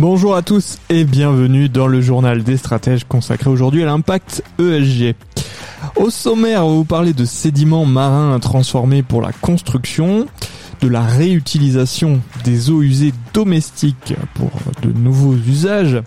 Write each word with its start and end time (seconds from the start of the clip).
Bonjour 0.00 0.34
à 0.34 0.40
tous 0.40 0.78
et 0.88 1.04
bienvenue 1.04 1.68
dans 1.68 1.86
le 1.86 2.00
journal 2.00 2.42
des 2.42 2.56
stratèges 2.56 3.04
consacré 3.04 3.50
aujourd'hui 3.50 3.82
à 3.82 3.84
l'impact 3.84 4.42
ESG. 4.58 5.14
Au 5.94 6.08
sommaire, 6.08 6.64
on 6.64 6.70
va 6.70 6.74
vous 6.76 6.84
parler 6.86 7.12
de 7.12 7.26
sédiments 7.26 7.84
marins 7.84 8.40
transformés 8.40 9.02
pour 9.02 9.20
la 9.20 9.32
construction, 9.32 10.26
de 10.80 10.88
la 10.88 11.02
réutilisation 11.02 12.22
des 12.44 12.70
eaux 12.70 12.80
usées 12.80 13.12
domestiques 13.34 14.14
pour 14.32 14.50
de 14.80 14.90
nouveaux 14.90 15.34
usages, 15.34 16.00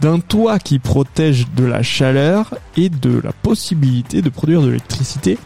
d'un 0.00 0.20
toit 0.20 0.58
qui 0.58 0.78
protège 0.78 1.48
de 1.54 1.66
la 1.66 1.82
chaleur 1.82 2.54
et 2.78 2.88
de 2.88 3.20
la 3.22 3.32
possibilité 3.32 4.22
de 4.22 4.30
produire 4.30 4.62
de 4.62 4.68
l'électricité 4.68 5.36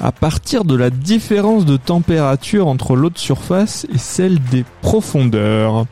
à 0.00 0.12
partir 0.12 0.64
de 0.64 0.74
la 0.74 0.90
différence 0.90 1.64
de 1.64 1.76
température 1.76 2.66
entre 2.66 2.96
l'eau 2.96 3.10
de 3.10 3.18
surface 3.18 3.86
et 3.92 3.98
celle 3.98 4.42
des 4.44 4.64
profondeurs. 4.82 5.86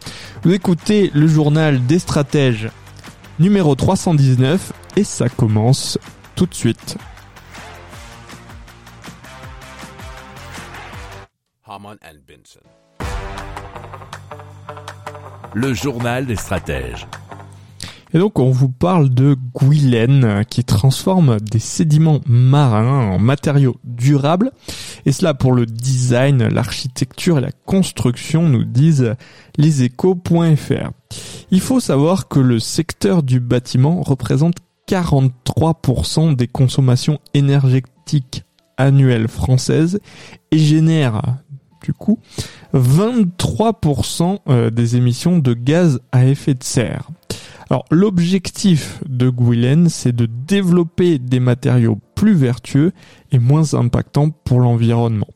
Écoutez 0.49 1.11
le 1.15 1.27
journal 1.27 1.85
des 1.87 1.99
stratèges 1.99 2.69
numéro 3.39 3.75
319 3.75 4.73
et 4.97 5.05
ça 5.05 5.29
commence 5.29 5.99
tout 6.35 6.47
de 6.47 6.55
suite. 6.55 6.97
Le 15.55 15.75
journal 15.75 16.27
des 16.27 16.37
stratèges. 16.37 17.07
Et 18.15 18.19
donc 18.19 18.39
on 18.39 18.51
vous 18.51 18.69
parle 18.69 19.09
de 19.11 19.37
Guylaine 19.55 20.45
qui 20.49 20.65
transforme 20.65 21.39
des 21.41 21.59
sédiments 21.59 22.21
marins 22.27 23.11
en 23.11 23.19
matériaux 23.19 23.77
durables. 23.85 24.53
Et 25.07 25.13
cela 25.13 25.35
pour 25.35 25.53
le 25.53 25.67
design, 25.67 26.47
l'architecture 26.49 27.39
et 27.39 27.43
la 27.43 27.53
construction, 27.53 28.49
nous 28.49 28.65
disent 28.65 29.15
leséchos.fr. 29.57 30.91
Il 31.51 31.61
faut 31.61 31.81
savoir 31.81 32.29
que 32.29 32.41
le 32.41 32.59
secteur 32.59 33.23
du 33.23 33.41
bâtiment 33.41 34.03
représente 34.03 34.57
43% 34.89 36.37
des 36.37 36.49
consommations 36.49 37.19
énergétiques 37.35 38.45
annuelles 38.77 39.29
françaises 39.29 40.01
et 40.51 40.59
génère 40.59 41.23
du 41.83 41.93
coup 41.93 42.19
23% 42.75 44.39
euh, 44.49 44.71
des 44.71 44.97
émissions 44.97 45.39
de 45.39 45.53
gaz 45.53 46.01
à 46.13 46.27
effet 46.27 46.55
de 46.55 46.63
serre. 46.63 47.09
Alors 47.73 47.87
l'objectif 47.91 49.01
de 49.09 49.31
Guylaine, 49.31 49.89
c'est 49.89 50.15
de 50.15 50.27
développer 50.27 51.19
des 51.19 51.41
matériaux 51.41 51.99
plus 52.15 52.35
vertueux 52.35 52.93
et 53.31 53.39
moins 53.39 53.73
impactants 53.73 54.29
pour 54.29 54.61
l'environnement. 54.61 55.29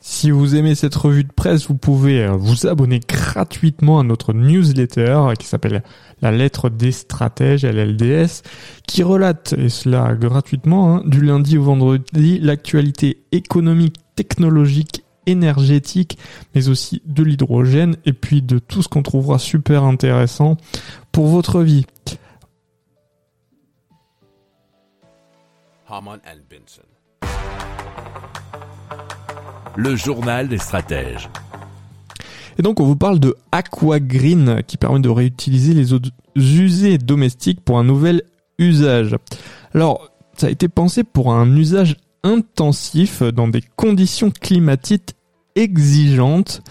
Si 0.00 0.30
vous 0.30 0.56
aimez 0.56 0.76
cette 0.76 0.94
revue 0.94 1.24
de 1.24 1.32
presse, 1.32 1.68
vous 1.68 1.76
pouvez 1.76 2.24
euh, 2.24 2.30
vous 2.30 2.66
abonner 2.66 3.00
gratuitement 3.06 4.00
à 4.00 4.02
notre 4.02 4.32
newsletter 4.32 5.34
qui 5.38 5.46
s'appelle 5.46 5.82
La 6.22 6.32
lettre 6.32 6.70
des 6.70 6.92
stratèges, 6.92 7.66
LLDS, 7.66 8.40
qui 8.88 9.02
relate, 9.02 9.52
et 9.58 9.68
cela 9.68 10.14
gratuitement, 10.14 10.96
hein, 10.96 11.02
du 11.04 11.20
lundi 11.20 11.58
au 11.58 11.64
vendredi, 11.64 12.38
l'actualité 12.38 13.24
économique, 13.30 13.96
technologique, 14.16 15.03
énergétique, 15.26 16.18
mais 16.54 16.68
aussi 16.68 17.02
de 17.04 17.22
l'hydrogène, 17.22 17.96
et 18.04 18.12
puis 18.12 18.42
de 18.42 18.58
tout 18.58 18.82
ce 18.82 18.88
qu'on 18.88 19.02
trouvera 19.02 19.38
super 19.38 19.84
intéressant 19.84 20.56
pour 21.12 21.26
votre 21.26 21.62
vie. 21.62 21.86
Le 29.76 29.96
journal 29.96 30.48
des 30.48 30.58
stratèges. 30.58 31.28
Et 32.58 32.62
donc 32.62 32.80
on 32.80 32.84
vous 32.84 32.96
parle 32.96 33.18
de 33.18 33.36
Aquagreen 33.52 34.62
qui 34.66 34.76
permet 34.76 35.00
de 35.00 35.08
réutiliser 35.08 35.74
les 35.74 35.92
eaux 35.92 36.00
usées 36.36 36.98
domestiques 36.98 37.60
pour 37.60 37.78
un 37.78 37.84
nouvel 37.84 38.22
usage. 38.58 39.16
Alors 39.74 40.10
ça 40.36 40.46
a 40.48 40.50
été 40.50 40.68
pensé 40.68 41.04
pour 41.04 41.32
un 41.32 41.56
usage 41.56 41.96
intensif 42.24 43.22
dans 43.22 43.46
des 43.46 43.62
conditions 43.76 44.30
climatiques 44.30 45.14
exigeantes 45.54 46.62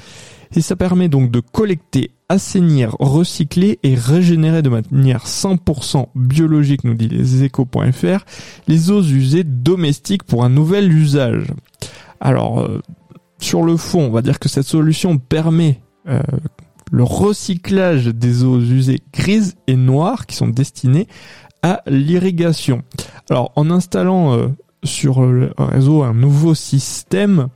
et 0.56 0.62
ça 0.62 0.76
permet 0.76 1.10
donc 1.10 1.32
de 1.32 1.40
collecter, 1.40 2.12
assainir, 2.30 2.96
recycler 3.00 3.80
et 3.84 3.96
régénérer 3.96 4.62
de 4.62 4.70
manière 4.70 5.26
100% 5.26 6.08
biologique, 6.16 6.84
nous 6.84 6.94
dit 6.94 7.08
les 7.08 7.44
échos.fr, 7.44 8.26
les 8.68 8.92
eaux 8.92 9.02
usées 9.02 9.44
domestiques 9.44 10.24
pour 10.24 10.44
un 10.44 10.50
nouvel 10.50 10.92
usage. 10.92 11.48
Alors, 12.20 12.60
euh, 12.60 12.82
sur 13.40 13.64
le 13.64 13.78
fond, 13.78 14.02
on 14.02 14.12
va 14.12 14.22
dire 14.22 14.40
que 14.40 14.48
cette 14.48 14.68
solution 14.68 15.18
permet 15.18 15.82
euh, 16.08 16.22
le 16.92 17.04
recyclage 17.04 18.06
des 18.06 18.44
eaux 18.44 18.60
usées 18.60 19.00
grises 19.12 19.56
et 19.66 19.76
noires 19.76 20.28
qui 20.28 20.36
sont 20.36 20.48
destinées 20.48 21.08
à 21.64 21.82
l'irrigation. 21.88 22.84
Alors, 23.30 23.52
en 23.56 23.72
installant 23.72 24.38
euh, 24.38 24.48
sur 24.84 25.22
le 25.22 25.54
réseau 25.58 26.04
un 26.04 26.14
nouveau 26.14 26.54
système 26.56 27.48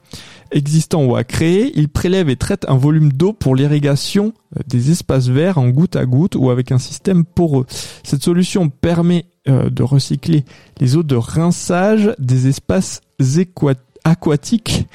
existant 0.52 1.04
ou 1.04 1.16
à 1.16 1.24
créer, 1.24 1.72
il 1.76 1.90
prélève 1.90 2.30
et 2.30 2.38
traite 2.38 2.66
un 2.70 2.78
volume 2.78 3.12
d'eau 3.12 3.34
pour 3.34 3.56
l'irrigation 3.56 4.34
des 4.68 4.92
espaces 4.92 5.28
verts 5.28 5.58
en 5.58 5.70
goutte 5.70 5.96
à 5.96 6.06
goutte 6.06 6.36
ou 6.36 6.50
avec 6.50 6.72
un 6.72 6.78
système 6.78 7.26
poreux. 7.26 7.66
Cette 8.04 8.24
solution 8.24 8.70
permet 8.70 9.26
de 9.46 9.84
recycler 9.84 10.46
les 10.80 10.96
eaux 10.96 11.04
de 11.04 11.16
rinçage 11.16 12.14
des 12.20 12.48
espaces 12.48 13.02
aquatiques 14.04 14.88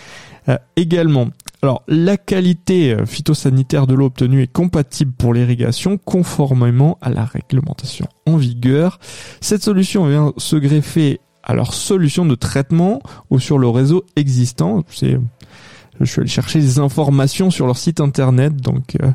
euh, 0.49 0.59
également. 0.77 1.29
Alors, 1.63 1.85
la 1.87 2.17
qualité 2.17 2.97
phytosanitaire 3.07 3.87
de 3.87 3.95
l'eau 3.95 4.07
obtenue 4.07 4.43
est 4.43 4.53
compatible 4.53 5.13
pour 5.13 5.33
l'irrigation 5.33 5.97
conformément 5.97 6.99
à 7.01 7.11
la 7.11 7.25
réglementation 7.25 8.09
en 8.27 8.37
vigueur. 8.37 8.99
Cette 9.41 9.63
solution 9.63 10.07
vient 10.07 10.33
se 10.39 10.57
greffer 10.57 11.21
à 11.43 11.55
leur 11.55 11.75
solution 11.75 12.25
de 12.25 12.35
traitement 12.35 13.01
ou 13.31 13.39
sur 13.39 13.59
le 13.59 13.69
réseau 13.69 14.05
existant. 14.17 14.85
C'est 14.89 15.19
je 16.01 16.11
suis 16.11 16.21
allé 16.21 16.29
chercher 16.29 16.59
des 16.59 16.79
informations 16.79 17.51
sur 17.51 17.67
leur 17.67 17.77
site 17.77 18.01
internet, 18.01 18.57
donc 18.57 18.97
euh, 19.03 19.11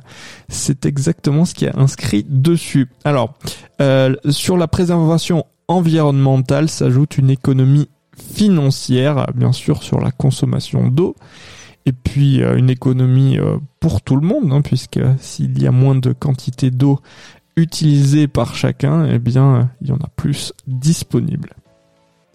c'est 0.47 0.85
exactement 0.85 1.43
ce 1.43 1.53
qui 1.53 1.65
est 1.65 1.75
inscrit 1.75 2.25
dessus. 2.29 2.87
Alors, 3.03 3.33
euh, 3.81 4.15
sur 4.29 4.57
la 4.57 4.67
préservation 4.67 5.45
environnementale 5.67 6.69
s'ajoute 6.69 7.17
une 7.17 7.29
économie 7.29 7.89
financière, 8.17 9.27
bien 9.35 9.51
sûr, 9.51 9.83
sur 9.83 9.99
la 9.99 10.11
consommation 10.11 10.87
d'eau, 10.87 11.15
et 11.85 11.93
puis 11.93 12.41
euh, 12.41 12.57
une 12.57 12.69
économie 12.69 13.37
euh, 13.37 13.57
pour 13.79 14.01
tout 14.01 14.15
le 14.15 14.25
monde, 14.25 14.51
hein, 14.51 14.61
puisque 14.61 14.99
s'il 15.19 15.61
y 15.61 15.67
a 15.67 15.71
moins 15.71 15.95
de 15.95 16.13
quantité 16.13 16.71
d'eau 16.71 16.99
utilisée 17.55 18.27
par 18.27 18.55
chacun, 18.55 19.05
eh 19.05 19.19
bien, 19.19 19.71
il 19.81 19.87
y 19.87 19.91
en 19.91 19.97
a 19.97 20.09
plus 20.15 20.53
disponible. 20.67 21.55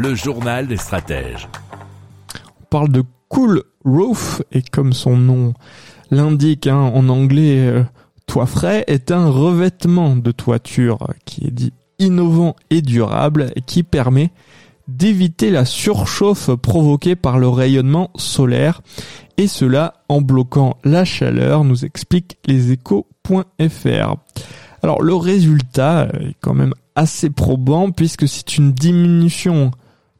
Le 0.00 0.14
journal 0.14 0.68
des 0.68 0.76
stratèges. 0.76 1.48
On 2.60 2.64
parle 2.70 2.88
de 2.90 3.02
Cool 3.28 3.64
Roof 3.84 4.42
et 4.52 4.62
comme 4.62 4.92
son 4.92 5.16
nom 5.16 5.54
l'indique 6.12 6.68
hein, 6.68 6.78
en 6.78 7.08
anglais, 7.08 7.66
euh, 7.66 7.82
toit 8.24 8.46
frais 8.46 8.84
est 8.86 9.10
un 9.10 9.28
revêtement 9.28 10.14
de 10.14 10.30
toiture 10.30 10.98
qui 11.24 11.48
est 11.48 11.50
dit 11.50 11.72
innovant 11.98 12.54
et 12.70 12.80
durable 12.80 13.50
et 13.56 13.60
qui 13.60 13.82
permet 13.82 14.30
d'éviter 14.86 15.50
la 15.50 15.64
surchauffe 15.64 16.54
provoquée 16.54 17.16
par 17.16 17.40
le 17.40 17.48
rayonnement 17.48 18.12
solaire 18.14 18.82
et 19.36 19.48
cela 19.48 19.94
en 20.08 20.20
bloquant 20.20 20.78
la 20.84 21.04
chaleur, 21.04 21.64
nous 21.64 21.84
explique 21.84 22.38
leséchos.fr. 22.46 24.14
Alors 24.84 25.02
le 25.02 25.14
résultat 25.16 26.06
est 26.20 26.36
quand 26.40 26.54
même 26.54 26.74
assez 26.94 27.30
probant 27.30 27.90
puisque 27.90 28.28
c'est 28.28 28.58
une 28.58 28.70
diminution 28.70 29.72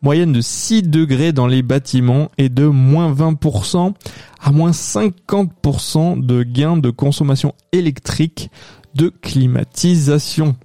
moyenne 0.02 0.32
de 0.32 0.40
6 0.40 0.82
degrés 0.82 1.32
dans 1.32 1.46
les 1.46 1.62
bâtiments 1.62 2.30
et 2.38 2.48
de 2.48 2.66
moins 2.66 3.12
20% 3.12 3.94
à 4.40 4.52
moins 4.52 4.70
50% 4.70 6.24
de 6.24 6.42
gains 6.42 6.76
de 6.76 6.90
consommation 6.90 7.54
électrique 7.72 8.50
de 8.94 9.08
climatisation. 9.08 10.56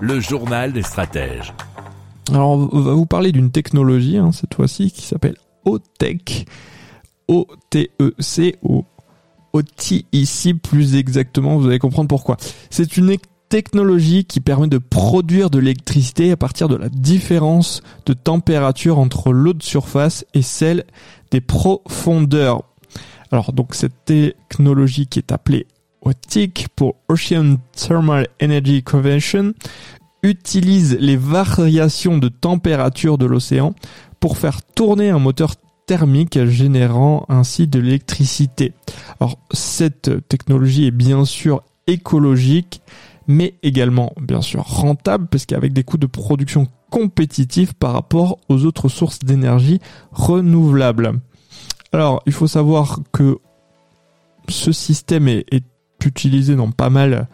Le 0.00 0.20
journal 0.20 0.72
des 0.72 0.82
stratèges. 0.82 1.52
Alors 2.30 2.50
on 2.50 2.80
va 2.80 2.94
vous 2.94 3.06
parler 3.06 3.32
d'une 3.32 3.50
technologie 3.50 4.16
hein, 4.16 4.32
cette 4.32 4.54
fois-ci 4.54 4.90
qui 4.90 5.02
s'appelle 5.02 5.36
OTEC. 5.64 6.46
O-T-E-C 7.28 8.56
ou 8.62 8.84
OT 9.52 10.04
ici 10.12 10.54
plus 10.54 10.96
exactement, 10.96 11.58
vous 11.58 11.66
allez 11.66 11.78
comprendre 11.78 12.08
pourquoi. 12.08 12.36
C'est 12.70 12.96
une 12.96 13.10
technologie 13.50 14.24
qui 14.24 14.40
permet 14.40 14.68
de 14.68 14.78
produire 14.78 15.50
de 15.50 15.58
l'électricité 15.58 16.30
à 16.30 16.36
partir 16.36 16.68
de 16.68 16.76
la 16.76 16.88
différence 16.88 17.82
de 18.06 18.14
température 18.14 18.98
entre 18.98 19.32
l'eau 19.32 19.52
de 19.52 19.62
surface 19.62 20.24
et 20.32 20.40
celle 20.40 20.84
des 21.30 21.42
profondeurs. 21.42 22.62
Alors 23.32 23.52
donc 23.52 23.74
cette 23.74 24.04
technologie 24.06 25.06
qui 25.06 25.18
est 25.18 25.32
appelée 25.32 25.66
OTIC 26.02 26.68
pour 26.74 26.94
Ocean 27.08 27.56
Thermal 27.72 28.28
Energy 28.42 28.82
Conversion 28.82 29.52
utilise 30.22 30.96
les 31.00 31.16
variations 31.16 32.18
de 32.18 32.28
température 32.28 33.18
de 33.18 33.26
l'océan 33.26 33.74
pour 34.20 34.38
faire 34.38 34.62
tourner 34.62 35.10
un 35.10 35.18
moteur 35.18 35.56
thermique 35.86 36.44
générant 36.46 37.26
ainsi 37.28 37.66
de 37.66 37.80
l'électricité. 37.80 38.74
Alors 39.18 39.38
cette 39.50 40.28
technologie 40.28 40.86
est 40.86 40.92
bien 40.92 41.24
sûr 41.24 41.62
écologique 41.88 42.80
mais 43.30 43.54
également 43.62 44.12
bien 44.20 44.40
sûr 44.40 44.62
rentable 44.64 45.28
parce 45.30 45.46
qu'avec 45.46 45.72
des 45.72 45.84
coûts 45.84 45.98
de 45.98 46.06
production 46.06 46.66
compétitifs 46.90 47.72
par 47.74 47.92
rapport 47.92 48.38
aux 48.48 48.64
autres 48.64 48.88
sources 48.88 49.20
d'énergie 49.20 49.78
renouvelables. 50.10 51.12
Alors 51.92 52.22
il 52.26 52.32
faut 52.32 52.48
savoir 52.48 52.98
que 53.12 53.38
ce 54.48 54.72
système 54.72 55.28
est, 55.28 55.64
utilisé 56.04 56.56
dans 56.56 56.70
pas 56.70 56.88
mal 56.88 57.28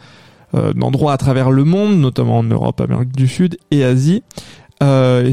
euh, 0.55 0.73
d'endroits 0.73 1.13
à 1.13 1.17
travers 1.17 1.53
le 1.53 1.63
monde, 1.63 2.01
notamment 2.01 2.39
en 2.39 2.43
Europe, 2.43 2.81
Amérique 2.81 3.15
du 3.15 3.29
Sud 3.29 3.57
et 3.71 3.85
Asie. 3.85 4.25
Euh, 4.83 5.33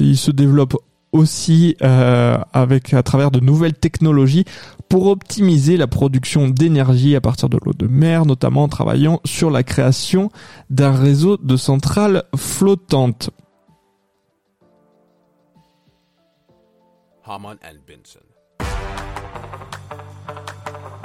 il 0.00 0.16
se 0.16 0.30
développe 0.30 0.76
aussi 1.12 1.76
euh, 1.82 2.38
avec 2.52 2.94
à 2.94 3.02
travers 3.02 3.30
de 3.30 3.40
nouvelles 3.40 3.74
technologies 3.74 4.44
pour 4.88 5.06
optimiser 5.06 5.76
la 5.76 5.86
production 5.86 6.48
d'énergie 6.48 7.16
à 7.16 7.20
partir 7.20 7.48
de 7.48 7.58
l'eau 7.64 7.72
de 7.72 7.86
mer, 7.86 8.26
notamment 8.26 8.64
en 8.64 8.68
travaillant 8.68 9.20
sur 9.24 9.50
la 9.50 9.62
création 9.62 10.30
d'un 10.68 10.92
réseau 10.92 11.36
de 11.36 11.56
centrales 11.56 12.24
flottantes. 12.36 13.30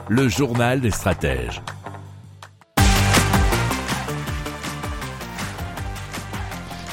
Le 0.10 0.28
journal 0.28 0.82
des 0.82 0.92
stratèges. 0.92 1.62